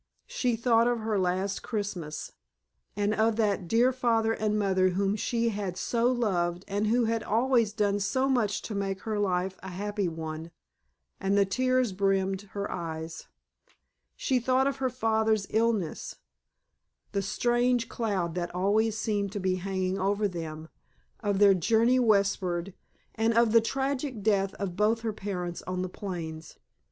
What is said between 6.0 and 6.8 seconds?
loved